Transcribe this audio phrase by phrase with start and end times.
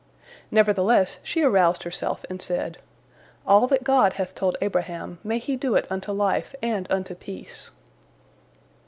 [0.49, 2.79] Nevertheless she aroused herself, and said,
[3.45, 7.69] "All that God hath told Abraham, may he do it unto life and unto peace."